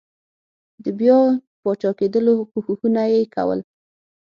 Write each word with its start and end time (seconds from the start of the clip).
د 0.83 0.85
بیا 0.99 1.19
پاچاکېدلو 1.61 2.33
کوښښونه 2.51 3.03
یې 3.13 3.21
کول. 3.35 3.59